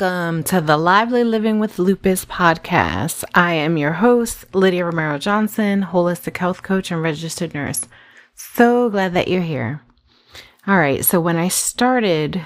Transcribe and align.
Welcome 0.00 0.44
to 0.44 0.62
the 0.62 0.78
Lively 0.78 1.24
Living 1.24 1.58
with 1.58 1.78
Lupus 1.78 2.24
podcast. 2.24 3.22
I 3.34 3.52
am 3.52 3.76
your 3.76 3.92
host, 3.92 4.54
Lydia 4.54 4.86
Romero 4.86 5.18
Johnson, 5.18 5.82
holistic 5.82 6.38
health 6.38 6.62
coach 6.62 6.90
and 6.90 7.02
registered 7.02 7.52
nurse. 7.52 7.86
So 8.34 8.88
glad 8.88 9.12
that 9.12 9.28
you're 9.28 9.42
here. 9.42 9.82
All 10.66 10.78
right, 10.78 11.04
so 11.04 11.20
when 11.20 11.36
I 11.36 11.48
started 11.48 12.40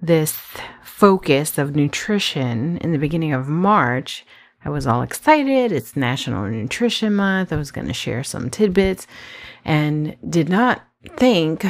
this 0.00 0.38
focus 0.82 1.58
of 1.58 1.76
nutrition 1.76 2.78
in 2.78 2.92
the 2.92 2.98
beginning 2.98 3.34
of 3.34 3.48
March, 3.48 4.24
I 4.64 4.70
was 4.70 4.86
all 4.86 5.02
excited. 5.02 5.72
It's 5.72 5.94
National 5.94 6.48
Nutrition 6.48 7.14
Month. 7.14 7.52
I 7.52 7.56
was 7.56 7.70
going 7.70 7.88
to 7.88 7.92
share 7.92 8.24
some 8.24 8.48
tidbits 8.48 9.06
and 9.62 10.16
did 10.26 10.48
not 10.48 10.80
think 11.18 11.66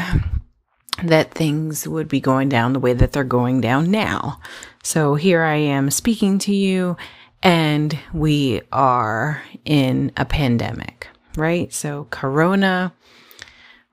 that 1.03 1.33
things 1.33 1.87
would 1.89 2.09
be 2.09 2.21
going 2.21 2.49
down 2.49 2.73
the 2.73 2.81
way 2.81 2.93
that 2.93 3.13
they're 3.13 3.25
going 3.25 3.61
down 3.61 3.91
now. 3.91 4.41
So 4.83 5.15
here 5.15 5.43
I 5.43 5.57
am 5.57 5.91
speaking 5.91 6.39
to 6.41 6.55
you, 6.55 6.97
and 7.43 7.99
we 8.13 8.63
are 8.71 9.43
in 9.65 10.13
a 10.17 10.25
pandemic, 10.25 11.09
right? 11.37 11.73
So, 11.73 12.07
Corona 12.11 12.93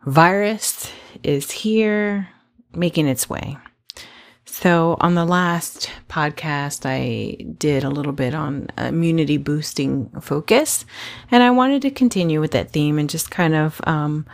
virus 0.05 0.91
is 1.23 1.51
here 1.51 2.29
making 2.73 3.07
its 3.07 3.29
way. 3.29 3.57
So, 4.45 4.97
on 4.99 5.15
the 5.15 5.25
last 5.25 5.89
podcast, 6.09 6.81
I 6.85 7.43
did 7.53 7.83
a 7.83 7.89
little 7.89 8.11
bit 8.11 8.35
on 8.35 8.67
immunity 8.77 9.37
boosting 9.37 10.09
focus, 10.21 10.85
and 11.31 11.43
I 11.43 11.51
wanted 11.51 11.81
to 11.83 11.91
continue 11.91 12.41
with 12.41 12.51
that 12.51 12.71
theme 12.71 12.99
and 12.99 13.09
just 13.09 13.31
kind 13.31 13.55
of 13.55 13.79
um, 13.85 14.25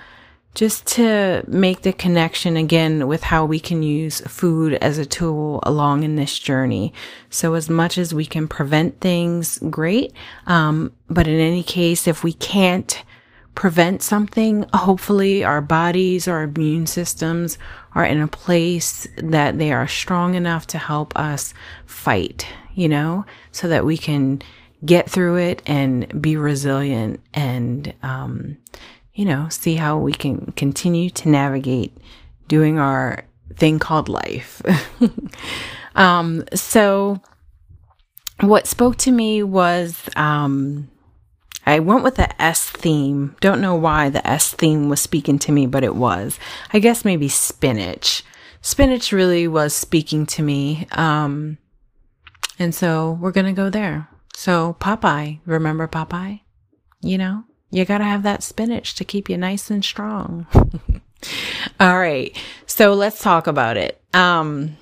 just 0.55 0.87
to 0.87 1.43
make 1.47 1.81
the 1.81 1.93
connection 1.93 2.55
again 2.55 3.07
with 3.07 3.23
how 3.23 3.45
we 3.45 3.59
can 3.59 3.83
use 3.83 4.21
food 4.21 4.73
as 4.75 4.97
a 4.97 5.05
tool 5.05 5.59
along 5.63 6.03
in 6.03 6.15
this 6.15 6.39
journey. 6.39 6.93
So 7.29 7.53
as 7.53 7.69
much 7.69 7.97
as 7.97 8.13
we 8.13 8.25
can 8.25 8.47
prevent 8.47 9.01
things, 9.01 9.59
great. 9.69 10.13
Um, 10.47 10.93
but 11.09 11.27
in 11.27 11.39
any 11.39 11.61
case, 11.61 12.07
if 12.07 12.23
we 12.23 12.31
can't 12.33 13.03
prevent 13.53 14.01
something, 14.01 14.65
hopefully 14.73 15.43
our 15.43 15.61
bodies, 15.61 16.27
our 16.27 16.43
immune 16.43 16.87
systems 16.87 17.57
are 17.93 18.05
in 18.05 18.21
a 18.21 18.27
place 18.27 19.07
that 19.17 19.57
they 19.57 19.71
are 19.71 19.87
strong 19.87 20.35
enough 20.35 20.67
to 20.67 20.77
help 20.77 21.15
us 21.17 21.53
fight, 21.85 22.47
you 22.73 22.87
know, 22.87 23.25
so 23.51 23.67
that 23.67 23.85
we 23.85 23.97
can 23.97 24.41
get 24.85 25.09
through 25.09 25.37
it 25.37 25.61
and 25.65 26.21
be 26.21 26.37
resilient 26.37 27.19
and, 27.33 27.93
um, 28.03 28.57
you 29.15 29.25
know, 29.25 29.47
see 29.49 29.75
how 29.75 29.97
we 29.97 30.11
can 30.11 30.51
continue 30.57 31.09
to 31.09 31.29
navigate 31.29 31.97
doing 32.47 32.77
our 32.77 33.23
thing 33.55 33.79
called 33.79 34.09
life. 34.09 34.61
um, 35.95 36.43
so 36.53 37.21
what 38.41 38.67
spoke 38.67 38.97
to 38.97 39.11
me 39.11 39.41
was, 39.41 40.09
um, 40.17 40.89
I 41.65 41.79
went 41.79 42.03
with 42.03 42.15
the 42.15 42.41
S 42.41 42.69
theme. 42.69 43.35
Don't 43.39 43.61
know 43.61 43.73
why 43.73 44.09
the 44.09 44.25
S 44.27 44.53
theme 44.53 44.89
was 44.89 45.01
speaking 45.01 45.39
to 45.39 45.51
me, 45.51 45.65
but 45.65 45.83
it 45.83 45.95
was. 45.95 46.37
I 46.73 46.79
guess 46.79 47.05
maybe 47.05 47.29
spinach. 47.29 48.23
Spinach 48.61 49.11
really 49.11 49.47
was 49.47 49.73
speaking 49.73 50.25
to 50.27 50.43
me. 50.43 50.87
Um, 50.91 51.57
and 52.59 52.75
so 52.75 53.17
we're 53.21 53.31
going 53.31 53.47
to 53.47 53.53
go 53.53 53.69
there. 53.69 54.09
So 54.35 54.75
Popeye, 54.79 55.39
remember 55.45 55.87
Popeye? 55.87 56.41
You 57.01 57.17
know? 57.17 57.43
You 57.75 57.83
got 57.83 57.97
to 57.97 58.05
have 58.05 58.23
that 58.23 58.41
spinach 58.41 58.95
to 58.95 59.03
keep 59.03 59.29
you 59.29 59.37
nice 59.37 59.69
and 59.69 59.83
strong. 59.83 60.47
All 61.79 61.99
right. 61.99 62.33
So 62.65 62.93
let's 62.93 63.21
talk 63.21 63.47
about 63.47 63.75
it. 63.75 64.01
Um, 64.13 64.77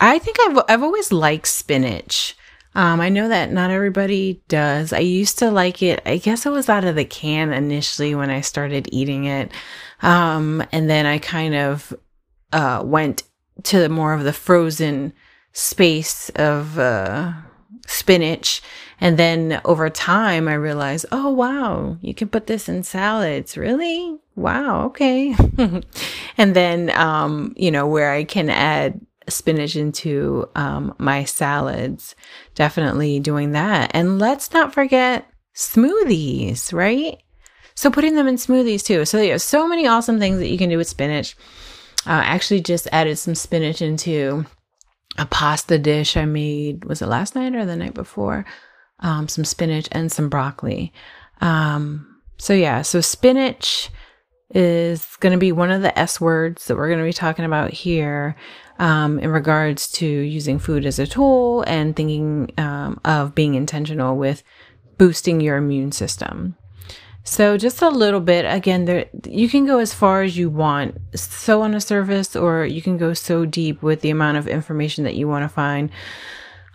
I 0.00 0.18
think 0.18 0.38
I've, 0.40 0.58
I've 0.70 0.82
always 0.82 1.12
liked 1.12 1.48
spinach. 1.48 2.34
Um, 2.74 3.02
I 3.02 3.10
know 3.10 3.28
that 3.28 3.52
not 3.52 3.70
everybody 3.70 4.42
does. 4.48 4.94
I 4.94 5.00
used 5.00 5.38
to 5.40 5.50
like 5.50 5.82
it. 5.82 6.00
I 6.06 6.16
guess 6.16 6.46
it 6.46 6.50
was 6.50 6.70
out 6.70 6.84
of 6.84 6.94
the 6.94 7.04
can 7.04 7.52
initially 7.52 8.14
when 8.14 8.30
I 8.30 8.40
started 8.40 8.88
eating 8.90 9.26
it. 9.26 9.52
Um, 10.00 10.64
and 10.72 10.88
then 10.88 11.04
I 11.04 11.18
kind 11.18 11.54
of, 11.54 11.92
uh, 12.54 12.80
went 12.86 13.24
to 13.64 13.86
more 13.90 14.14
of 14.14 14.24
the 14.24 14.32
frozen 14.32 15.12
space 15.52 16.30
of, 16.30 16.78
uh, 16.78 17.34
spinach. 17.86 18.62
And 19.00 19.18
then 19.18 19.60
over 19.64 19.90
time, 19.90 20.48
I 20.48 20.54
realized, 20.54 21.06
oh, 21.12 21.30
wow, 21.30 21.98
you 22.00 22.14
can 22.14 22.28
put 22.28 22.46
this 22.46 22.68
in 22.68 22.82
salads. 22.82 23.56
Really? 23.56 24.18
Wow. 24.36 24.86
Okay. 24.86 25.34
and 26.38 26.56
then, 26.56 26.90
um, 26.90 27.54
you 27.56 27.70
know, 27.70 27.86
where 27.86 28.12
I 28.12 28.24
can 28.24 28.50
add 28.50 29.00
spinach 29.28 29.76
into 29.76 30.48
um, 30.54 30.94
my 30.98 31.24
salads, 31.24 32.14
definitely 32.54 33.20
doing 33.20 33.52
that. 33.52 33.90
And 33.94 34.18
let's 34.18 34.52
not 34.52 34.74
forget 34.74 35.26
smoothies, 35.54 36.72
right? 36.72 37.18
So 37.74 37.90
putting 37.90 38.14
them 38.14 38.28
in 38.28 38.36
smoothies 38.36 38.84
too. 38.84 39.04
So 39.04 39.24
have 39.28 39.42
so 39.42 39.66
many 39.66 39.86
awesome 39.86 40.18
things 40.18 40.38
that 40.38 40.48
you 40.48 40.58
can 40.58 40.70
do 40.70 40.76
with 40.76 40.88
spinach. 40.88 41.36
Uh, 42.06 42.10
I 42.10 42.24
actually 42.24 42.60
just 42.60 42.86
added 42.92 43.16
some 43.16 43.34
spinach 43.34 43.82
into 43.82 44.46
a 45.18 45.26
pasta 45.26 45.78
dish 45.78 46.16
I 46.16 46.24
made. 46.24 46.84
Was 46.84 47.02
it 47.02 47.06
last 47.06 47.34
night 47.34 47.54
or 47.54 47.64
the 47.64 47.76
night 47.76 47.94
before? 47.94 48.44
Um, 49.00 49.28
some 49.28 49.44
spinach 49.44 49.88
and 49.92 50.10
some 50.10 50.28
broccoli. 50.28 50.92
Um, 51.40 52.20
so 52.38 52.52
yeah, 52.52 52.82
so 52.82 53.00
spinach 53.00 53.90
is 54.50 55.16
going 55.20 55.32
to 55.32 55.38
be 55.38 55.52
one 55.52 55.70
of 55.70 55.82
the 55.82 55.96
S 55.98 56.20
words 56.20 56.66
that 56.66 56.76
we're 56.76 56.88
going 56.88 57.00
to 57.00 57.04
be 57.04 57.12
talking 57.12 57.44
about 57.44 57.70
here 57.70 58.36
um, 58.78 59.18
in 59.18 59.30
regards 59.30 59.90
to 59.92 60.06
using 60.06 60.58
food 60.58 60.86
as 60.86 60.98
a 60.98 61.06
tool 61.06 61.64
and 61.66 61.94
thinking 61.94 62.52
um, 62.58 63.00
of 63.04 63.34
being 63.34 63.54
intentional 63.54 64.16
with 64.16 64.42
boosting 64.98 65.40
your 65.40 65.56
immune 65.56 65.92
system. 65.92 66.56
So 67.26 67.56
just 67.56 67.80
a 67.80 67.88
little 67.88 68.20
bit. 68.20 68.44
Again, 68.44 68.84
there 68.84 69.06
you 69.26 69.48
can 69.48 69.64
go 69.64 69.78
as 69.78 69.94
far 69.94 70.22
as 70.22 70.36
you 70.36 70.50
want, 70.50 70.98
so 71.14 71.62
on 71.62 71.74
a 71.74 71.80
surface, 71.80 72.36
or 72.36 72.66
you 72.66 72.82
can 72.82 72.98
go 72.98 73.14
so 73.14 73.46
deep 73.46 73.82
with 73.82 74.02
the 74.02 74.10
amount 74.10 74.36
of 74.36 74.46
information 74.46 75.04
that 75.04 75.16
you 75.16 75.26
want 75.26 75.42
to 75.42 75.48
find 75.48 75.90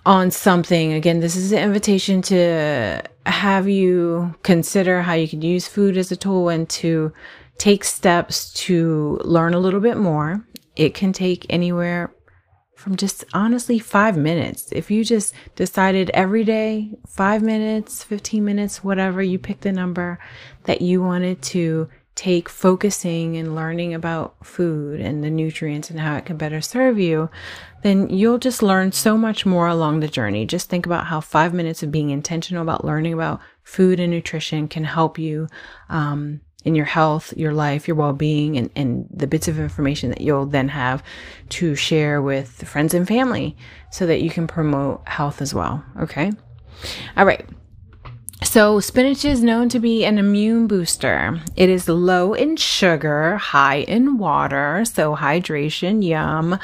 on 0.07 0.31
something. 0.31 0.93
Again, 0.93 1.19
this 1.19 1.35
is 1.35 1.51
an 1.51 1.59
invitation 1.59 2.23
to 2.23 3.03
have 3.27 3.69
you 3.69 4.33
consider 4.41 5.03
how 5.03 5.13
you 5.13 5.27
can 5.27 5.43
use 5.43 5.67
food 5.67 5.97
as 5.97 6.11
a 6.11 6.15
tool 6.15 6.49
and 6.49 6.67
to 6.69 7.13
take 7.59 7.83
steps 7.83 8.51
to 8.53 9.19
learn 9.23 9.53
a 9.53 9.59
little 9.59 9.81
bit 9.81 9.97
more. 9.97 10.43
It 10.75 10.95
can 10.95 11.13
take 11.13 11.45
anywhere 11.49 12.11
from 12.79 12.95
just 12.95 13.25
honestly 13.33 13.77
five 13.77 14.15
minutes. 14.15 14.71
If 14.71 14.89
you 14.89 15.03
just 15.03 15.33
decided 15.55 16.09
every 16.11 16.45
day, 16.45 16.91
five 17.05 17.41
minutes, 17.41 18.03
15 18.03 18.43
minutes, 18.43 18.83
whatever, 18.83 19.21
you 19.21 19.37
pick 19.37 19.59
the 19.59 19.73
number 19.73 20.17
that 20.63 20.81
you 20.81 21.01
wanted 21.01 21.41
to 21.41 21.89
take 22.15 22.47
focusing 22.47 23.35
and 23.35 23.53
learning 23.53 23.93
about 23.93 24.45
food 24.45 25.01
and 25.01 25.23
the 25.23 25.29
nutrients 25.29 25.89
and 25.89 25.99
how 25.99 26.15
it 26.15 26.25
can 26.25 26.37
better 26.37 26.61
serve 26.61 26.97
you, 26.97 27.29
then 27.83 28.09
you'll 28.09 28.37
just 28.37 28.63
learn 28.63 28.93
so 28.93 29.17
much 29.17 29.45
more 29.45 29.67
along 29.67 29.99
the 29.99 30.07
journey. 30.07 30.45
Just 30.45 30.69
think 30.69 30.85
about 30.85 31.07
how 31.07 31.19
five 31.19 31.53
minutes 31.53 31.83
of 31.83 31.91
being 31.91 32.11
intentional 32.11 32.61
about 32.61 32.85
learning 32.85 33.13
about 33.13 33.41
food 33.61 33.99
and 33.99 34.11
nutrition 34.11 34.69
can 34.69 34.85
help 34.85 35.19
you 35.19 35.47
um, 35.89 36.39
in 36.65 36.75
your 36.75 36.85
health, 36.85 37.33
your 37.37 37.53
life, 37.53 37.87
your 37.87 37.95
well 37.95 38.13
being, 38.13 38.57
and, 38.57 38.69
and 38.75 39.07
the 39.11 39.27
bits 39.27 39.47
of 39.47 39.59
information 39.59 40.09
that 40.09 40.21
you'll 40.21 40.45
then 40.45 40.69
have 40.69 41.01
to 41.49 41.75
share 41.75 42.21
with 42.21 42.67
friends 42.67 42.93
and 42.93 43.07
family 43.07 43.55
so 43.91 44.05
that 44.05 44.21
you 44.21 44.29
can 44.29 44.47
promote 44.47 45.07
health 45.07 45.41
as 45.41 45.53
well. 45.53 45.83
Okay. 46.01 46.31
All 47.15 47.25
right. 47.25 47.45
So, 48.43 48.79
spinach 48.79 49.25
is 49.25 49.43
known 49.43 49.67
to 49.69 49.79
be 49.79 50.05
an 50.05 50.17
immune 50.17 50.67
booster. 50.67 51.41
It 51.57 51.69
is 51.69 51.89
low 51.89 52.33
in 52.33 52.55
sugar, 52.55 53.35
high 53.35 53.79
in 53.79 54.17
water, 54.17 54.85
so 54.85 55.15
hydration, 55.15 56.03
yum 56.03 56.57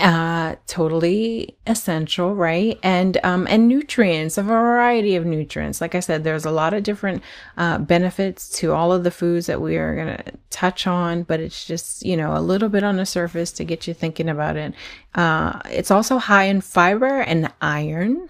uh 0.00 0.56
totally 0.66 1.56
essential 1.66 2.34
right? 2.34 2.78
And 2.82 3.18
um 3.24 3.46
and 3.48 3.68
nutrients 3.68 4.38
a 4.38 4.42
variety 4.42 5.16
of 5.16 5.24
nutrients. 5.26 5.80
Like 5.80 5.94
i 5.94 6.00
said 6.00 6.24
there's 6.24 6.44
a 6.44 6.50
lot 6.50 6.74
of 6.74 6.82
different 6.82 7.22
uh 7.56 7.78
benefits 7.78 8.48
to 8.58 8.72
all 8.72 8.92
of 8.92 9.04
the 9.04 9.10
foods 9.10 9.46
that 9.46 9.60
we 9.60 9.76
are 9.76 9.94
to 9.96 10.32
touch 10.50 10.86
on 10.86 11.22
but 11.22 11.40
it's 11.40 11.64
just 11.64 12.04
you 12.04 12.16
know 12.16 12.36
a 12.36 12.40
little 12.40 12.68
bit 12.68 12.82
on 12.82 12.96
the 12.96 13.06
surface 13.06 13.52
to 13.52 13.64
get 13.64 13.86
you 13.86 13.94
thinking 13.94 14.28
about 14.28 14.56
it. 14.56 14.74
Uh 15.14 15.60
it's 15.66 15.90
also 15.90 16.18
high 16.18 16.44
in 16.44 16.60
fiber 16.60 17.20
and 17.20 17.52
iron. 17.60 18.28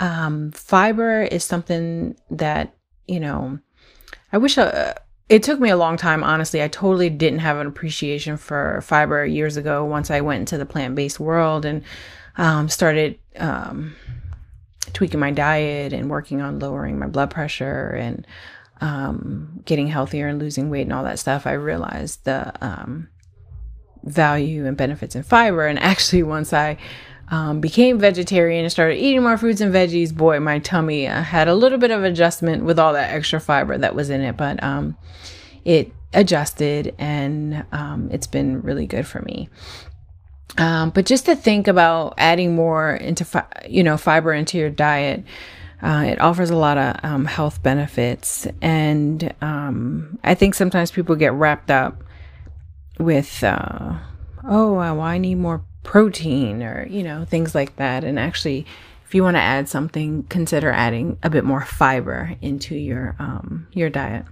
Um 0.00 0.50
fiber 0.52 1.22
is 1.22 1.44
something 1.44 2.16
that 2.30 2.74
you 3.06 3.20
know 3.20 3.58
i 4.32 4.38
wish 4.38 4.56
uh, 4.58 4.94
it 5.28 5.42
took 5.42 5.58
me 5.58 5.70
a 5.70 5.76
long 5.76 5.96
time, 5.96 6.22
honestly. 6.22 6.62
I 6.62 6.68
totally 6.68 7.10
didn't 7.10 7.38
have 7.38 7.56
an 7.56 7.66
appreciation 7.66 8.36
for 8.36 8.80
fiber 8.82 9.24
years 9.24 9.56
ago 9.56 9.84
once 9.84 10.10
I 10.10 10.20
went 10.20 10.40
into 10.40 10.58
the 10.58 10.66
plant 10.66 10.94
based 10.94 11.18
world 11.18 11.64
and 11.64 11.82
um, 12.36 12.68
started 12.68 13.18
um, 13.36 13.96
tweaking 14.92 15.20
my 15.20 15.30
diet 15.30 15.92
and 15.92 16.10
working 16.10 16.42
on 16.42 16.58
lowering 16.58 16.98
my 16.98 17.06
blood 17.06 17.30
pressure 17.30 17.90
and 17.90 18.26
um, 18.80 19.62
getting 19.64 19.86
healthier 19.86 20.28
and 20.28 20.38
losing 20.38 20.68
weight 20.68 20.82
and 20.82 20.92
all 20.92 21.04
that 21.04 21.18
stuff. 21.18 21.46
I 21.46 21.52
realized 21.52 22.24
the 22.24 22.52
um, 22.64 23.08
value 24.02 24.66
and 24.66 24.76
benefits 24.76 25.16
in 25.16 25.22
fiber. 25.22 25.66
And 25.66 25.78
actually, 25.82 26.22
once 26.22 26.52
I 26.52 26.76
um, 27.34 27.58
became 27.58 27.98
vegetarian 27.98 28.64
and 28.64 28.70
started 28.70 28.94
eating 28.94 29.24
more 29.24 29.36
fruits 29.36 29.60
and 29.60 29.74
veggies, 29.74 30.14
boy, 30.14 30.38
my 30.38 30.60
tummy 30.60 31.08
uh, 31.08 31.20
had 31.20 31.48
a 31.48 31.54
little 31.54 31.78
bit 31.78 31.90
of 31.90 32.04
adjustment 32.04 32.62
with 32.62 32.78
all 32.78 32.92
that 32.92 33.12
extra 33.12 33.40
fiber 33.40 33.76
that 33.76 33.92
was 33.92 34.08
in 34.08 34.20
it, 34.20 34.36
but 34.36 34.62
um, 34.62 34.96
it 35.64 35.90
adjusted 36.12 36.94
and 36.96 37.64
um, 37.72 38.08
it's 38.12 38.28
been 38.28 38.62
really 38.62 38.86
good 38.86 39.04
for 39.04 39.20
me. 39.22 39.48
Um, 40.58 40.90
but 40.90 41.06
just 41.06 41.26
to 41.26 41.34
think 41.34 41.66
about 41.66 42.14
adding 42.18 42.54
more 42.54 42.94
into, 42.94 43.24
fi- 43.24 43.48
you 43.68 43.82
know, 43.82 43.96
fiber 43.96 44.32
into 44.32 44.56
your 44.56 44.70
diet, 44.70 45.24
uh, 45.82 46.04
it 46.06 46.20
offers 46.20 46.50
a 46.50 46.56
lot 46.56 46.78
of 46.78 46.94
um, 47.02 47.24
health 47.24 47.60
benefits. 47.64 48.46
And 48.62 49.34
um, 49.40 50.20
I 50.22 50.36
think 50.36 50.54
sometimes 50.54 50.92
people 50.92 51.16
get 51.16 51.32
wrapped 51.32 51.72
up 51.72 52.04
with, 53.00 53.42
uh, 53.42 53.98
oh, 54.44 54.74
well, 54.74 55.00
I 55.00 55.18
need 55.18 55.34
more 55.34 55.64
protein 55.84 56.62
or, 56.62 56.86
you 56.88 57.04
know, 57.04 57.24
things 57.24 57.54
like 57.54 57.76
that. 57.76 58.02
And 58.02 58.18
actually, 58.18 58.66
if 59.06 59.14
you 59.14 59.22
want 59.22 59.36
to 59.36 59.40
add 59.40 59.68
something, 59.68 60.24
consider 60.24 60.72
adding 60.72 61.18
a 61.22 61.30
bit 61.30 61.44
more 61.44 61.64
fiber 61.64 62.34
into 62.42 62.74
your 62.74 63.14
um, 63.20 63.68
your 63.72 63.90
diet. 63.90 64.24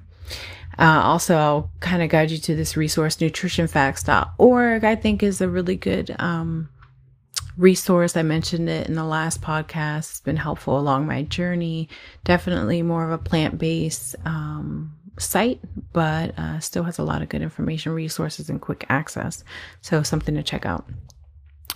Uh, 0.78 1.00
also, 1.04 1.36
I'll 1.36 1.70
kind 1.80 2.02
of 2.02 2.08
guide 2.08 2.30
you 2.30 2.38
to 2.38 2.56
this 2.56 2.76
resource, 2.76 3.16
nutritionfacts.org, 3.16 4.84
I 4.84 4.96
think 4.96 5.22
is 5.22 5.40
a 5.40 5.48
really 5.48 5.76
good 5.76 6.16
um, 6.18 6.70
resource. 7.56 8.16
I 8.16 8.22
mentioned 8.22 8.68
it 8.68 8.88
in 8.88 8.94
the 8.94 9.04
last 9.04 9.42
podcast. 9.42 10.10
It's 10.10 10.20
been 10.20 10.36
helpful 10.36 10.78
along 10.78 11.06
my 11.06 11.22
journey. 11.22 11.88
Definitely 12.24 12.82
more 12.82 13.04
of 13.04 13.12
a 13.12 13.18
plant 13.22 13.58
based 13.58 14.16
um, 14.24 14.94
site, 15.18 15.60
but 15.92 16.36
uh, 16.38 16.58
still 16.60 16.84
has 16.84 16.98
a 16.98 17.04
lot 17.04 17.22
of 17.22 17.28
good 17.28 17.42
information, 17.42 17.92
resources, 17.92 18.48
and 18.48 18.60
quick 18.60 18.86
access. 18.88 19.44
So, 19.82 20.02
something 20.02 20.34
to 20.34 20.42
check 20.42 20.64
out. 20.64 20.86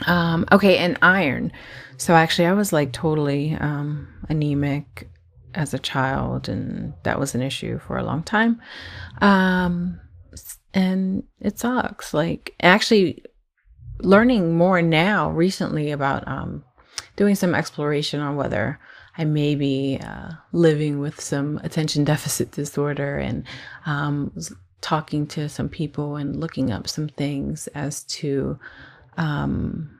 Um, 0.06 0.46
okay, 0.52 0.78
and 0.78 0.98
iron. 1.02 1.52
So, 1.96 2.14
actually, 2.14 2.46
I 2.46 2.52
was 2.52 2.72
like 2.72 2.93
totally 2.93 3.54
um, 3.54 4.08
anemic 4.28 5.08
as 5.54 5.72
a 5.72 5.78
child, 5.78 6.48
and 6.48 6.93
that 7.04 7.19
was 7.19 7.34
an 7.34 7.43
issue 7.43 7.78
for 7.78 7.96
a 7.96 8.04
long 8.04 8.22
time. 8.22 8.60
Um, 9.20 10.00
and 10.75 11.22
it 11.40 11.58
sucks. 11.58 12.12
Like, 12.12 12.54
actually, 12.60 13.25
learning 14.00 14.56
more 14.56 14.82
now 14.82 15.31
recently 15.31 15.90
about 15.90 16.26
um, 16.28 16.64
doing 17.16 17.34
some 17.34 17.54
exploration 17.54 18.20
on 18.20 18.37
whether 18.37 18.78
I 19.19 19.25
may 19.25 19.54
be 19.54 19.98
uh, 20.02 20.32
living 20.52 21.00
with 21.00 21.20
some 21.20 21.58
attention 21.64 22.04
deficit 22.04 22.52
disorder 22.52 23.16
and 23.16 23.44
um, 23.87 24.32
talking 24.81 25.26
to 25.28 25.48
some 25.48 25.69
people 25.69 26.16
and 26.16 26.38
looking 26.38 26.70
up 26.70 26.87
some 26.87 27.08
things 27.08 27.66
as 27.69 28.02
to 28.04 28.58
um, 29.16 29.90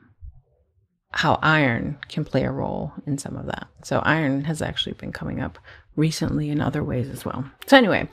how 1.11 1.39
iron 1.41 1.97
can 2.09 2.23
play 2.25 2.43
a 2.43 2.51
role 2.51 2.93
in 3.05 3.17
some 3.17 3.35
of 3.35 3.45
that. 3.47 3.67
So 3.83 3.99
iron 3.99 4.43
has 4.43 4.61
actually 4.61 4.93
been 4.93 5.11
coming 5.11 5.41
up 5.41 5.57
recently 5.97 6.49
in 6.49 6.61
other 6.61 6.83
ways 6.83 7.09
as 7.09 7.25
well. 7.25 7.43
So 7.65 7.75
anyway, 7.75 8.07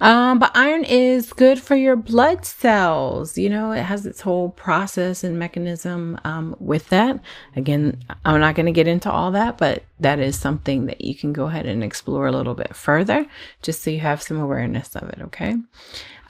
um, 0.00 0.38
but 0.40 0.50
iron 0.54 0.84
is 0.84 1.32
good 1.32 1.58
for 1.58 1.76
your 1.76 1.96
blood 1.96 2.44
cells. 2.44 3.38
You 3.38 3.48
know, 3.48 3.72
it 3.72 3.82
has 3.82 4.04
its 4.04 4.20
whole 4.20 4.50
process 4.50 5.24
and 5.24 5.38
mechanism 5.38 6.20
um, 6.24 6.54
with 6.58 6.90
that. 6.90 7.20
Again, 7.56 8.02
I'm 8.24 8.40
not 8.40 8.56
going 8.56 8.66
to 8.66 8.72
get 8.72 8.88
into 8.88 9.10
all 9.10 9.30
that, 9.30 9.56
but 9.56 9.84
that 10.00 10.18
is 10.18 10.38
something 10.38 10.86
that 10.86 11.00
you 11.00 11.14
can 11.14 11.32
go 11.32 11.46
ahead 11.46 11.66
and 11.66 11.82
explore 11.82 12.26
a 12.26 12.32
little 12.32 12.54
bit 12.54 12.76
further, 12.76 13.24
just 13.62 13.82
so 13.82 13.90
you 13.90 14.00
have 14.00 14.20
some 14.20 14.38
awareness 14.38 14.94
of 14.96 15.08
it. 15.08 15.20
Okay. 15.22 15.56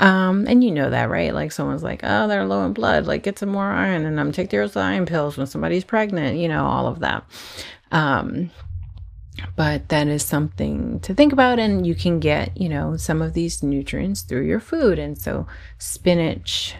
Um, 0.00 0.46
and 0.48 0.62
you 0.62 0.70
know 0.70 0.90
that, 0.90 1.10
right? 1.10 1.34
Like 1.34 1.52
someone's 1.52 1.82
like, 1.82 2.00
oh, 2.02 2.28
they're 2.28 2.46
low 2.46 2.64
in 2.64 2.72
blood, 2.72 3.06
like 3.06 3.22
get 3.22 3.38
some 3.38 3.50
more 3.50 3.70
iron 3.70 4.06
and 4.06 4.18
I'm 4.18 4.32
take 4.32 4.50
those 4.50 4.76
iron 4.76 5.06
pills 5.06 5.36
when 5.36 5.46
somebody's 5.46 5.84
pregnant, 5.84 6.38
you 6.38 6.48
know, 6.48 6.64
all 6.64 6.86
of 6.86 7.00
that. 7.00 7.24
Um, 7.92 8.50
but 9.56 9.88
that 9.88 10.06
is 10.08 10.24
something 10.24 11.00
to 11.00 11.14
think 11.14 11.32
about 11.32 11.58
and 11.58 11.86
you 11.86 11.94
can 11.94 12.20
get, 12.20 12.56
you 12.56 12.68
know, 12.68 12.96
some 12.96 13.22
of 13.22 13.34
these 13.34 13.62
nutrients 13.62 14.22
through 14.22 14.46
your 14.46 14.60
food. 14.60 14.98
And 14.98 15.18
so 15.18 15.46
spinach 15.78 16.74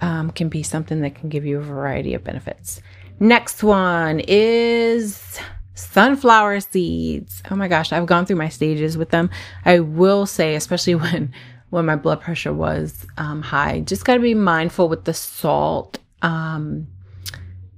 um, 0.00 0.30
can 0.30 0.48
be 0.48 0.62
something 0.62 1.00
that 1.00 1.14
can 1.14 1.28
give 1.28 1.44
you 1.44 1.58
a 1.58 1.62
variety 1.62 2.14
of 2.14 2.24
benefits. 2.24 2.80
Next 3.20 3.62
one 3.62 4.20
is 4.26 5.38
sunflower 5.74 6.60
seeds. 6.60 7.42
Oh 7.50 7.56
my 7.56 7.68
gosh, 7.68 7.92
I've 7.92 8.06
gone 8.06 8.26
through 8.26 8.36
my 8.36 8.48
stages 8.48 8.96
with 8.96 9.10
them. 9.10 9.30
I 9.64 9.80
will 9.80 10.26
say, 10.26 10.54
especially 10.54 10.94
when 10.96 11.32
when 11.70 11.84
my 11.84 11.96
blood 11.96 12.20
pressure 12.20 12.52
was 12.52 13.06
um, 13.18 13.42
high. 13.42 13.80
Just 13.80 14.04
got 14.04 14.14
to 14.14 14.20
be 14.20 14.34
mindful 14.34 14.88
with 14.88 15.04
the 15.04 15.12
salt. 15.12 15.98
Um, 16.22 16.86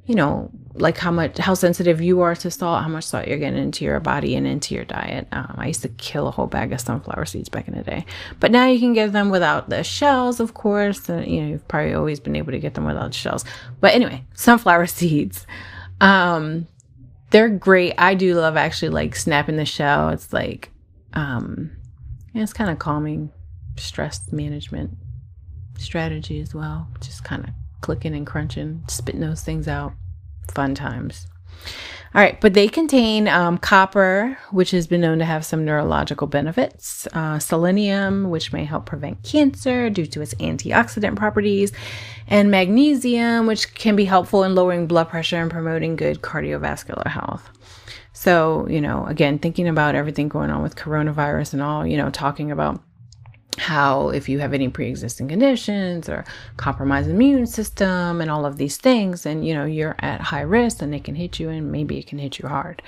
you 0.07 0.15
know, 0.15 0.51
like 0.75 0.99
how 0.99 1.11
much, 1.11 1.39
how 1.39 1.55
sensitive 1.55 2.01
you 2.01 2.21
are 2.21 2.37
to 2.37 2.51
salt, 2.51 2.83
how 2.83 2.89
much 2.89 3.05
salt 3.05 3.27
you're 3.27 3.39
getting 3.39 3.61
into 3.61 3.85
your 3.85 3.99
body 3.99 4.37
and 4.37 4.47
into 4.47 4.75
your 4.75 4.85
diet. 4.85 5.27
Um, 5.33 5.55
I 5.59 5.67
used 5.67 5.83
to 5.83 5.89
kill 5.89 6.29
a 6.29 6.31
whole 6.31 6.47
bag 6.47 6.73
of 6.73 6.81
sunflower 6.81 7.27
seeds 7.27 7.49
back 7.49 7.67
in 7.67 7.75
the 7.75 7.83
day, 7.83 8.07
but 8.39 8.53
now 8.53 8.67
you 8.67 8.79
can 8.79 8.93
get 8.93 9.13
them 9.13 9.31
without 9.31 9.69
the 9.69 9.83
shells, 9.83 10.39
of 10.39 10.55
course. 10.55 11.11
Uh, 11.11 11.25
you 11.27 11.43
know, 11.43 11.49
you've 11.49 11.69
probably 11.69 11.95
always 11.95 12.21
been 12.21 12.37
able 12.37 12.53
to 12.53 12.59
get 12.59 12.75
them 12.75 12.85
without 12.85 13.09
the 13.09 13.17
shells. 13.17 13.45
But 13.81 13.95
anyway, 13.95 14.25
sunflower 14.35 14.87
seeds. 14.87 15.47
Um, 16.01 16.69
they're 17.31 17.49
great. 17.49 17.95
I 17.99 18.15
do 18.15 18.35
love 18.35 18.57
actually 18.57 18.91
like 18.91 19.17
snapping 19.17 19.57
the 19.57 19.65
shell. 19.65 20.11
It's 20.11 20.33
like, 20.33 20.71
um, 21.15 21.77
it's 22.33 22.53
kind 22.53 22.71
of 22.71 22.79
calming 22.79 23.33
stress 23.77 24.31
management 24.31 24.97
strategy 25.79 26.41
as 26.41 26.55
well. 26.55 26.89
Just 27.01 27.25
kind 27.25 27.45
of 27.45 27.51
clicking 27.81 28.15
and 28.15 28.27
crunching, 28.27 28.85
spitting 28.89 29.21
those 29.21 29.43
things 29.43 29.67
out. 29.67 29.93
Fun 30.55 30.75
times. 30.75 31.27
All 32.13 32.21
right, 32.21 32.41
but 32.41 32.55
they 32.55 32.67
contain 32.67 33.29
um, 33.29 33.57
copper, 33.57 34.37
which 34.51 34.73
has 34.73 34.89
been 34.89 35.01
known 35.01 35.21
to 35.21 35.25
have 35.25 35.45
some 35.45 35.65
neurological 35.65 36.27
benefits, 36.27 37.07
uh, 37.13 37.39
selenium, 37.39 38.31
which 38.31 38.53
may 38.53 38.65
help 38.65 38.85
prevent 38.85 39.23
cancer 39.23 39.89
due 39.91 40.07
to 40.07 40.21
its 40.21 40.35
antioxidant 40.35 41.15
properties, 41.15 41.71
and 42.27 42.51
magnesium, 42.51 43.47
which 43.47 43.73
can 43.75 43.95
be 43.95 44.07
helpful 44.07 44.43
in 44.43 44.57
lowering 44.57 44.89
blood 44.89 45.09
pressure 45.09 45.37
and 45.37 45.53
promoting 45.53 45.95
good 45.95 46.21
cardiovascular 46.21 47.07
health. 47.07 47.49
So, 48.13 48.67
you 48.69 48.81
know, 48.81 49.07
again, 49.07 49.39
thinking 49.39 49.69
about 49.69 49.95
everything 49.95 50.29
going 50.29 50.51
on 50.51 50.63
with 50.63 50.75
coronavirus 50.75 51.53
and 51.53 51.63
all, 51.63 51.87
you 51.87 51.97
know, 51.97 52.11
talking 52.11 52.51
about 52.51 52.83
how 53.59 54.09
if 54.11 54.29
you 54.29 54.39
have 54.39 54.55
any 54.55 54.69
pre-existing 54.69 55.29
conditions 55.29 56.09
or 56.09 56.25
compromised 56.57 57.11
immune 57.11 57.47
system 57.47 58.21
and 58.21 58.31
all 58.31 58.47
of 58.47 58.57
these 58.57 58.77
things 58.77 59.27
and 59.27 59.47
you 59.47 59.53
know 59.53 59.65
you're 59.65 59.97
at 59.99 60.21
high 60.21 60.41
risk 60.41 60.83
and 60.83 60.95
it 60.95 61.05
can 61.05 61.15
hit 61.15 61.39
you 61.39 61.49
and 61.49 61.71
maybe 61.71 61.99
it 61.99 62.07
can 62.07 62.19
hit 62.19 62.39
you 62.39 62.49
hard. 62.49 62.83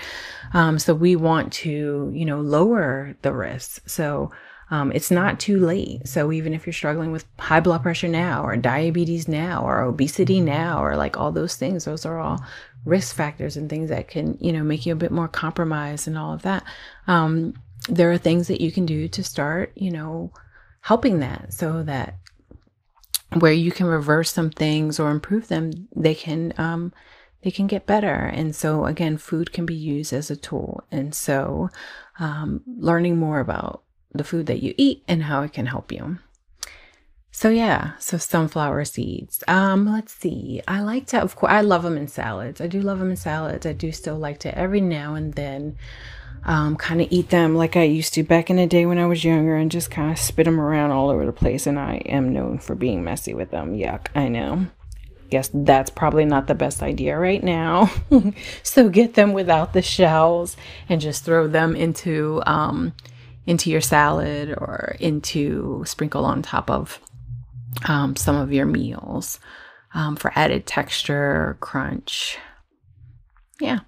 Um, 0.54 0.78
so 0.78 0.94
we 0.94 1.16
want 1.16 1.52
to 1.54 2.10
you 2.14 2.24
know 2.24 2.40
lower 2.40 3.14
the 3.22 3.32
risks. 3.32 3.80
So 3.86 4.30
um, 4.70 4.90
it's 4.92 5.10
not 5.10 5.38
too 5.38 5.58
late. 5.60 6.08
So 6.08 6.32
even 6.32 6.54
if 6.54 6.66
you're 6.66 6.72
struggling 6.72 7.12
with 7.12 7.26
high 7.38 7.60
blood 7.60 7.82
pressure 7.82 8.08
now 8.08 8.42
or 8.42 8.56
diabetes 8.56 9.28
now 9.28 9.62
or 9.64 9.82
obesity 9.82 10.40
now 10.40 10.82
or 10.82 10.96
like 10.96 11.18
all 11.18 11.32
those 11.32 11.56
things 11.56 11.84
those 11.84 12.06
are 12.06 12.18
all 12.18 12.42
risk 12.84 13.14
factors 13.14 13.56
and 13.56 13.68
things 13.68 13.90
that 13.90 14.08
can 14.08 14.36
you 14.40 14.52
know 14.52 14.62
make 14.62 14.86
you 14.86 14.92
a 14.92 14.96
bit 14.96 15.12
more 15.12 15.28
compromised 15.28 16.06
and 16.06 16.16
all 16.16 16.32
of 16.32 16.42
that. 16.42 16.64
Um, 17.06 17.54
there 17.88 18.12
are 18.12 18.18
things 18.18 18.46
that 18.46 18.60
you 18.60 18.70
can 18.70 18.86
do 18.86 19.08
to 19.08 19.24
start 19.24 19.72
you 19.74 19.90
know 19.90 20.32
helping 20.82 21.20
that 21.20 21.52
so 21.52 21.82
that 21.82 22.18
where 23.38 23.52
you 23.52 23.72
can 23.72 23.86
reverse 23.86 24.30
some 24.30 24.50
things 24.50 25.00
or 25.00 25.10
improve 25.10 25.48
them, 25.48 25.88
they 25.96 26.14
can 26.14 26.52
um, 26.58 26.92
they 27.42 27.50
can 27.50 27.66
get 27.66 27.86
better. 27.86 28.14
And 28.14 28.54
so 28.54 28.84
again, 28.86 29.16
food 29.16 29.52
can 29.52 29.66
be 29.66 29.74
used 29.74 30.12
as 30.12 30.30
a 30.30 30.36
tool. 30.36 30.84
And 30.90 31.14
so 31.14 31.70
um, 32.18 32.62
learning 32.66 33.16
more 33.16 33.40
about 33.40 33.82
the 34.12 34.24
food 34.24 34.46
that 34.46 34.62
you 34.62 34.74
eat 34.76 35.02
and 35.08 35.24
how 35.24 35.42
it 35.42 35.52
can 35.52 35.66
help 35.66 35.90
you. 35.90 36.18
So 37.34 37.48
yeah, 37.48 37.92
so 37.98 38.18
sunflower 38.18 38.84
seeds. 38.84 39.42
Um, 39.48 39.86
let's 39.90 40.12
see. 40.12 40.60
I 40.68 40.82
like 40.82 41.06
to, 41.08 41.20
of 41.22 41.34
course, 41.34 41.50
I 41.50 41.62
love 41.62 41.82
them 41.82 41.96
in 41.96 42.06
salads. 42.06 42.60
I 42.60 42.66
do 42.66 42.82
love 42.82 42.98
them 42.98 43.10
in 43.10 43.16
salads. 43.16 43.64
I 43.64 43.72
do 43.72 43.90
still 43.90 44.18
like 44.18 44.38
to 44.40 44.56
every 44.56 44.82
now 44.82 45.14
and 45.14 45.32
then 45.32 45.78
um, 46.44 46.76
kind 46.76 47.00
of 47.00 47.08
eat 47.10 47.30
them 47.30 47.54
like 47.54 47.76
I 47.76 47.84
used 47.84 48.14
to 48.14 48.22
back 48.22 48.50
in 48.50 48.56
the 48.56 48.66
day 48.66 48.86
when 48.86 48.98
I 48.98 49.06
was 49.06 49.24
younger 49.24 49.56
and 49.56 49.70
just 49.70 49.90
kind 49.90 50.10
of 50.10 50.18
spit 50.18 50.44
them 50.44 50.60
around 50.60 50.90
all 50.90 51.10
over 51.10 51.24
the 51.24 51.32
place. 51.32 51.66
And 51.66 51.78
I 51.78 51.96
am 52.06 52.32
known 52.32 52.58
for 52.58 52.74
being 52.74 53.04
messy 53.04 53.34
with 53.34 53.50
them. 53.50 53.74
Yuck, 53.74 54.08
I 54.14 54.28
know. 54.28 54.66
Guess 55.30 55.50
that's 55.54 55.90
probably 55.90 56.24
not 56.24 56.46
the 56.46 56.54
best 56.54 56.82
idea 56.82 57.16
right 57.16 57.42
now. 57.42 57.90
so 58.62 58.88
get 58.88 59.14
them 59.14 59.32
without 59.32 59.72
the 59.72 59.82
shells 59.82 60.56
and 60.88 61.00
just 61.00 61.24
throw 61.24 61.46
them 61.46 61.74
into 61.74 62.42
um, 62.44 62.92
into 63.46 63.70
your 63.70 63.80
salad 63.80 64.50
or 64.50 64.96
into 65.00 65.82
sprinkle 65.86 66.24
on 66.24 66.42
top 66.42 66.70
of 66.70 67.00
um, 67.86 68.14
some 68.14 68.36
of 68.36 68.52
your 68.52 68.66
meals 68.66 69.38
um, 69.94 70.16
for 70.16 70.32
added 70.34 70.66
texture, 70.66 71.56
crunch. 71.60 72.38
Yeah. 73.60 73.80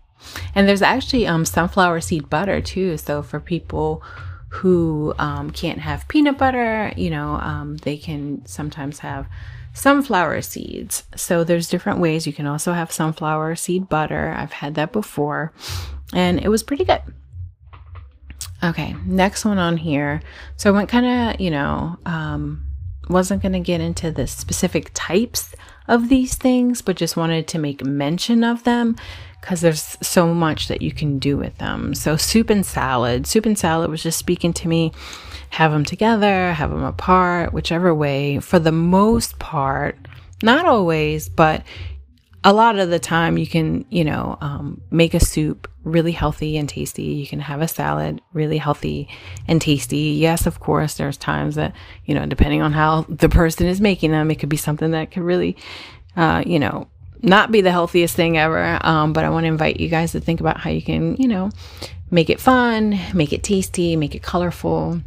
And 0.54 0.68
there's 0.68 0.82
actually 0.82 1.26
um, 1.26 1.44
sunflower 1.44 2.00
seed 2.00 2.30
butter 2.30 2.60
too. 2.60 2.96
So 2.96 3.22
for 3.22 3.40
people 3.40 4.02
who 4.48 5.14
um, 5.18 5.50
can't 5.50 5.80
have 5.80 6.06
peanut 6.08 6.38
butter, 6.38 6.92
you 6.96 7.10
know, 7.10 7.34
um, 7.34 7.76
they 7.78 7.96
can 7.96 8.44
sometimes 8.46 9.00
have 9.00 9.26
sunflower 9.72 10.42
seeds. 10.42 11.02
So 11.16 11.42
there's 11.42 11.68
different 11.68 11.98
ways. 11.98 12.26
You 12.26 12.32
can 12.32 12.46
also 12.46 12.72
have 12.72 12.92
sunflower 12.92 13.56
seed 13.56 13.88
butter. 13.88 14.32
I've 14.36 14.52
had 14.52 14.76
that 14.76 14.92
before 14.92 15.52
and 16.12 16.40
it 16.40 16.48
was 16.48 16.62
pretty 16.62 16.84
good. 16.84 17.02
Okay, 18.62 18.94
next 19.04 19.44
one 19.44 19.58
on 19.58 19.76
here. 19.76 20.22
So 20.56 20.70
I 20.70 20.72
went 20.72 20.88
kind 20.88 21.04
of, 21.34 21.40
you 21.40 21.50
know, 21.50 21.98
um, 22.06 22.64
wasn't 23.08 23.42
going 23.42 23.52
to 23.52 23.60
get 23.60 23.80
into 23.80 24.10
the 24.10 24.26
specific 24.26 24.90
types 24.94 25.54
of 25.86 26.08
these 26.08 26.34
things, 26.34 26.82
but 26.82 26.96
just 26.96 27.16
wanted 27.16 27.46
to 27.48 27.58
make 27.58 27.84
mention 27.84 28.42
of 28.44 28.64
them 28.64 28.96
because 29.40 29.60
there's 29.60 29.98
so 30.00 30.32
much 30.32 30.68
that 30.68 30.80
you 30.80 30.90
can 30.90 31.18
do 31.18 31.36
with 31.36 31.58
them. 31.58 31.94
So, 31.94 32.16
soup 32.16 32.48
and 32.48 32.64
salad. 32.64 33.26
Soup 33.26 33.44
and 33.44 33.58
salad 33.58 33.90
was 33.90 34.02
just 34.02 34.18
speaking 34.18 34.54
to 34.54 34.68
me. 34.68 34.92
Have 35.50 35.70
them 35.70 35.84
together, 35.84 36.52
have 36.52 36.70
them 36.70 36.82
apart, 36.82 37.52
whichever 37.52 37.94
way. 37.94 38.40
For 38.40 38.58
the 38.58 38.72
most 38.72 39.38
part, 39.38 39.98
not 40.42 40.64
always, 40.64 41.28
but 41.28 41.62
a 42.44 42.52
lot 42.52 42.78
of 42.78 42.90
the 42.90 42.98
time 42.98 43.38
you 43.38 43.46
can, 43.46 43.86
you 43.88 44.04
know, 44.04 44.36
um, 44.42 44.82
make 44.90 45.14
a 45.14 45.20
soup 45.20 45.66
really 45.82 46.12
healthy 46.12 46.58
and 46.58 46.68
tasty. 46.68 47.02
You 47.02 47.26
can 47.26 47.40
have 47.40 47.62
a 47.62 47.68
salad 47.68 48.20
really 48.34 48.58
healthy 48.58 49.08
and 49.48 49.60
tasty. 49.60 49.96
Yes, 49.96 50.46
of 50.46 50.60
course, 50.60 50.94
there's 50.94 51.16
times 51.16 51.54
that, 51.54 51.74
you 52.04 52.14
know, 52.14 52.26
depending 52.26 52.60
on 52.60 52.72
how 52.72 53.06
the 53.08 53.30
person 53.30 53.66
is 53.66 53.80
making 53.80 54.10
them, 54.10 54.30
it 54.30 54.38
could 54.38 54.50
be 54.50 54.58
something 54.58 54.90
that 54.90 55.10
could 55.10 55.22
really, 55.22 55.56
uh, 56.16 56.42
you 56.46 56.58
know, 56.58 56.86
not 57.22 57.50
be 57.50 57.62
the 57.62 57.72
healthiest 57.72 58.14
thing 58.14 58.36
ever. 58.36 58.78
Um, 58.82 59.14
but 59.14 59.24
I 59.24 59.30
want 59.30 59.44
to 59.44 59.48
invite 59.48 59.80
you 59.80 59.88
guys 59.88 60.12
to 60.12 60.20
think 60.20 60.40
about 60.40 60.60
how 60.60 60.68
you 60.68 60.82
can, 60.82 61.16
you 61.16 61.28
know, 61.28 61.50
make 62.10 62.28
it 62.28 62.40
fun, 62.40 62.98
make 63.14 63.32
it 63.32 63.42
tasty, 63.42 63.96
make 63.96 64.14
it 64.14 64.22
colorful. 64.22 65.00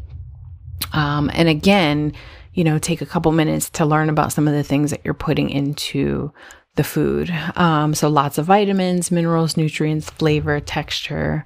Um, 0.91 1.29
and 1.34 1.48
again, 1.48 2.13
you 2.53 2.63
know, 2.63 2.79
take 2.79 3.01
a 3.01 3.06
couple 3.06 3.32
minutes 3.32 3.70
to 3.72 3.86
learn 3.86 4.10
about 4.10 4.34
some 4.34 4.48
of 4.48 4.56
the 4.56 4.63
things 4.63 4.89
that 4.89 5.01
you're 5.03 5.13
putting 5.13 5.51
into 5.51 6.34
the 6.77 6.84
food. 6.84 7.29
Um, 7.55 7.93
so 7.93 8.07
lots 8.07 8.38
of 8.38 8.46
vitamins, 8.46 9.12
minerals, 9.12 9.57
nutrients, 9.57 10.10
flavor, 10.10 10.60
texture, 10.60 11.46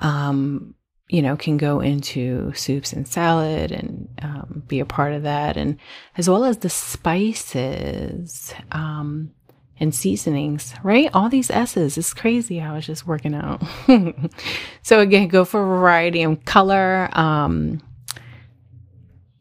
um, 0.00 0.74
you 1.08 1.20
know, 1.22 1.36
can 1.36 1.56
go 1.56 1.80
into 1.80 2.52
soups 2.54 2.92
and 2.92 3.06
salad 3.06 3.72
and 3.72 4.08
um, 4.22 4.62
be 4.66 4.80
a 4.80 4.86
part 4.86 5.12
of 5.12 5.24
that. 5.24 5.56
And 5.56 5.76
as 6.16 6.30
well 6.30 6.44
as 6.44 6.58
the 6.58 6.70
spices 6.70 8.54
um, 8.70 9.32
and 9.80 9.94
seasonings, 9.94 10.72
right? 10.84 11.10
All 11.12 11.28
these 11.28 11.50
S's. 11.50 11.98
It's 11.98 12.14
crazy. 12.14 12.58
how 12.58 12.76
it's 12.76 12.86
just 12.86 13.06
working 13.06 13.34
out. 13.34 13.62
so 14.82 15.00
again, 15.00 15.28
go 15.28 15.44
for 15.44 15.64
variety 15.64 16.22
and 16.22 16.42
color. 16.44 17.10
Um, 17.12 17.82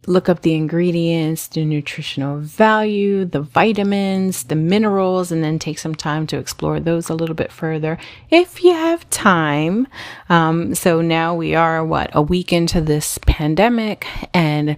look 0.10 0.28
up 0.28 0.42
the 0.42 0.56
ingredients, 0.56 1.48
the 1.48 1.64
nutritional 1.64 2.40
value, 2.40 3.26
the 3.26 3.42
vitamins, 3.42 4.46
the 4.46 4.56
minerals, 4.56 5.32
and 5.32 5.44
then 5.44 5.60
take 5.60 5.78
some 5.78 5.94
time 5.94 6.26
to 6.26 6.38
explore 6.38 6.80
those 6.80 7.10
a 7.10 7.14
little 7.14 7.36
bit 7.36 7.52
further 7.52 7.98
if 8.32 8.64
you 8.64 8.74
have 8.74 9.08
time. 9.12 9.88
Um, 10.28 10.74
so 10.74 11.02
now 11.02 11.36
we 11.36 11.54
are, 11.54 11.86
what, 11.86 12.10
a 12.14 12.24
week 12.24 12.52
into 12.52 12.82
this 12.82 13.20
pandemic, 13.20 14.08
and 14.34 14.78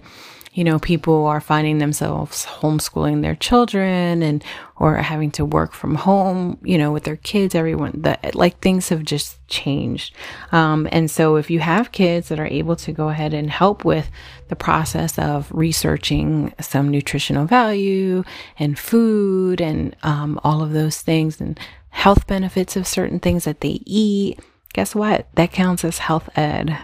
you 0.52 0.64
know, 0.64 0.78
people 0.78 1.26
are 1.26 1.40
finding 1.40 1.78
themselves 1.78 2.44
homeschooling 2.44 3.22
their 3.22 3.34
children 3.34 4.22
and 4.22 4.44
or 4.76 4.96
having 4.96 5.30
to 5.30 5.44
work 5.44 5.72
from 5.72 5.94
home, 5.94 6.58
you 6.62 6.76
know, 6.76 6.92
with 6.92 7.04
their 7.04 7.16
kids, 7.16 7.54
everyone 7.54 8.02
that 8.02 8.34
like 8.34 8.58
things 8.60 8.90
have 8.90 9.02
just 9.02 9.46
changed. 9.48 10.14
Um, 10.50 10.88
and 10.92 11.10
so 11.10 11.36
if 11.36 11.50
you 11.50 11.60
have 11.60 11.92
kids 11.92 12.28
that 12.28 12.40
are 12.40 12.46
able 12.46 12.76
to 12.76 12.92
go 12.92 13.08
ahead 13.08 13.32
and 13.32 13.50
help 13.50 13.84
with 13.84 14.10
the 14.48 14.56
process 14.56 15.18
of 15.18 15.50
researching 15.50 16.52
some 16.60 16.90
nutritional 16.90 17.46
value 17.46 18.22
and 18.58 18.78
food 18.78 19.60
and 19.60 19.96
um, 20.02 20.38
all 20.44 20.62
of 20.62 20.72
those 20.72 21.00
things 21.00 21.40
and 21.40 21.58
health 21.90 22.26
benefits 22.26 22.76
of 22.76 22.86
certain 22.86 23.20
things 23.20 23.44
that 23.44 23.60
they 23.60 23.80
eat, 23.86 24.38
guess 24.74 24.94
what? 24.94 25.28
That 25.34 25.52
counts 25.52 25.84
as 25.84 25.98
health 25.98 26.28
ed. 26.36 26.76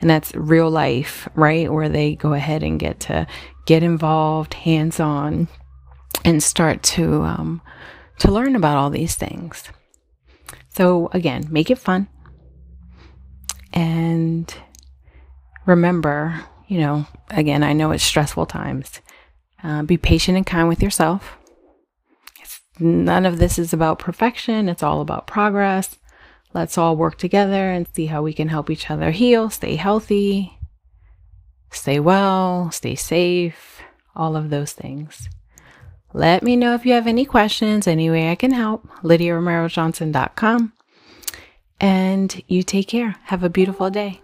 And 0.00 0.08
that's 0.08 0.34
real 0.34 0.70
life, 0.70 1.28
right? 1.34 1.70
Where 1.70 1.88
they 1.88 2.16
go 2.16 2.32
ahead 2.32 2.62
and 2.62 2.80
get 2.80 3.00
to 3.00 3.26
get 3.66 3.82
involved 3.82 4.54
hands 4.54 4.98
on 4.98 5.48
and 6.24 6.42
start 6.42 6.82
to, 6.82 7.22
um, 7.22 7.60
to 8.18 8.30
learn 8.30 8.56
about 8.56 8.76
all 8.76 8.90
these 8.90 9.14
things. 9.14 9.64
So 10.70 11.10
again, 11.12 11.46
make 11.50 11.70
it 11.70 11.78
fun. 11.78 12.08
And 13.72 14.52
remember, 15.66 16.44
you 16.66 16.78
know, 16.78 17.06
again, 17.30 17.62
I 17.62 17.72
know 17.72 17.90
it's 17.90 18.04
stressful 18.04 18.46
times. 18.46 19.00
Uh, 19.62 19.82
be 19.82 19.98
patient 19.98 20.36
and 20.36 20.46
kind 20.46 20.68
with 20.68 20.82
yourself. 20.82 21.36
None 22.78 23.26
of 23.26 23.38
this 23.38 23.58
is 23.58 23.74
about 23.74 23.98
perfection, 23.98 24.68
it's 24.68 24.82
all 24.82 25.02
about 25.02 25.26
progress. 25.26 25.96
Let's 26.52 26.76
all 26.76 26.96
work 26.96 27.16
together 27.16 27.70
and 27.70 27.86
see 27.94 28.06
how 28.06 28.22
we 28.22 28.32
can 28.32 28.48
help 28.48 28.70
each 28.70 28.90
other 28.90 29.10
heal, 29.12 29.50
stay 29.50 29.76
healthy, 29.76 30.58
stay 31.70 32.00
well, 32.00 32.70
stay 32.70 32.94
safe, 32.94 33.80
all 34.16 34.36
of 34.36 34.50
those 34.50 34.72
things. 34.72 35.28
Let 36.12 36.42
me 36.42 36.56
know 36.56 36.74
if 36.74 36.84
you 36.84 36.92
have 36.94 37.06
any 37.06 37.24
questions, 37.24 37.86
any 37.86 38.10
way 38.10 38.30
I 38.30 38.34
can 38.34 38.50
help. 38.50 38.88
LydiaRomeroJohnson.com. 39.02 40.72
And 41.78 42.42
you 42.48 42.62
take 42.62 42.88
care. 42.88 43.16
Have 43.24 43.44
a 43.44 43.48
beautiful 43.48 43.90
day. 43.90 44.20